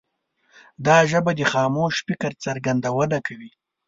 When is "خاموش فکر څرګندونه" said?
1.51-3.17